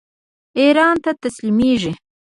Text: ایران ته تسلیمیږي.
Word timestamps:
ایران 0.59 0.95
ته 1.03 1.11
تسلیمیږي. 1.21 1.93